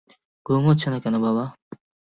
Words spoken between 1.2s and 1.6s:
বাবা?